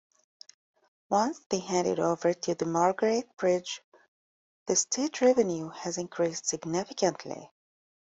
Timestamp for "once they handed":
1.11-1.99